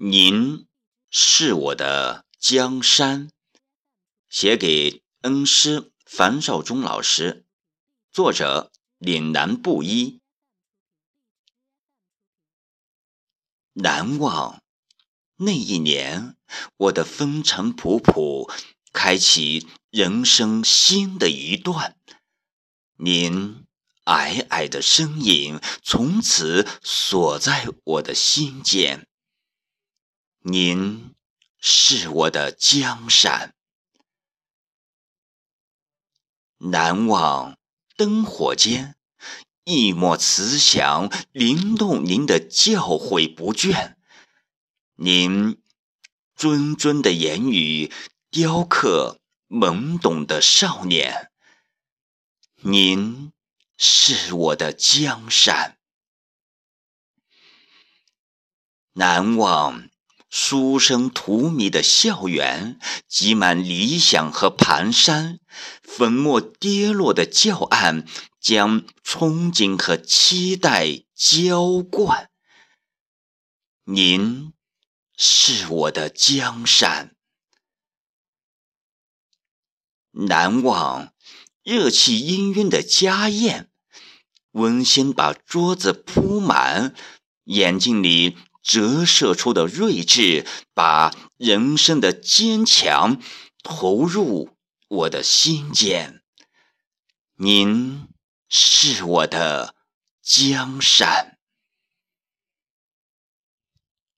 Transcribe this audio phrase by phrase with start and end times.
[0.00, 0.68] 您
[1.10, 3.32] 是我的江山，
[4.28, 7.44] 写给恩师樊少忠老师，
[8.12, 10.20] 作者岭南布衣。
[13.72, 14.62] 难忘
[15.38, 16.36] 那一年，
[16.76, 18.48] 我的风尘仆仆，
[18.92, 21.98] 开启人生新的一段。
[22.98, 23.66] 您
[24.04, 29.08] 矮矮的身影，从此锁在我的心间。
[30.42, 31.14] 您
[31.58, 33.56] 是我的江山，
[36.58, 37.58] 难忘
[37.96, 38.96] 灯火间，
[39.64, 43.96] 一抹慈祥，灵动您的教诲不倦。
[44.94, 45.60] 您
[46.36, 47.92] 谆谆的言语，
[48.30, 51.32] 雕刻懵懂的少年。
[52.62, 53.32] 您
[53.76, 55.78] 是我的江山，
[58.92, 59.90] 难忘。
[60.30, 65.38] 书生荼蘼的校园，挤满理想和蹒跚；
[65.82, 68.06] 粉末跌落的教案，
[68.38, 72.30] 将憧憬和期待浇灌。
[73.84, 74.52] 您
[75.16, 77.16] 是我的江山，
[80.10, 81.14] 难忘
[81.62, 83.70] 热气氤氲的家宴，
[84.50, 86.94] 温馨把桌子铺满，
[87.44, 88.36] 眼睛里。
[88.68, 93.18] 折射出的睿智，把人生的坚强
[93.62, 96.22] 投入我的心间。
[97.36, 98.06] 您
[98.50, 99.74] 是我的
[100.20, 101.38] 江山，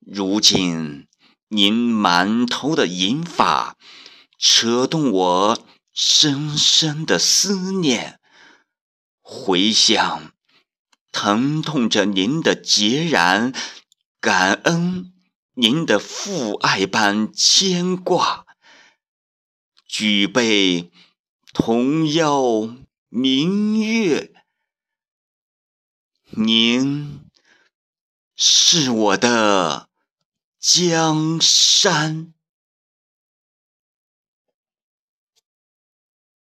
[0.00, 1.08] 如今
[1.48, 3.78] 您满头的银发，
[4.38, 8.20] 扯动我深深的思念。
[9.22, 10.34] 回想，
[11.10, 13.54] 疼痛着您的孑然。
[14.24, 15.12] 感恩
[15.52, 18.46] 您的父爱般牵挂，
[19.86, 20.90] 举杯
[21.52, 22.74] 同邀
[23.10, 24.32] 明月，
[26.30, 27.20] 您
[28.34, 29.90] 是我的
[30.58, 32.33] 江山。